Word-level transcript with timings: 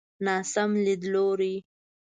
ناسم 0.25 0.71
ليدلوری. 0.85 1.53